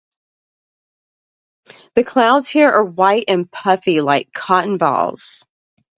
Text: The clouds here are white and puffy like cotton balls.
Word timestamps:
The 1.93 2.03
clouds 2.03 2.49
here 2.49 2.71
are 2.71 2.83
white 2.83 3.25
and 3.27 3.51
puffy 3.51 4.01
like 4.01 4.33
cotton 4.33 4.79
balls. 4.79 5.45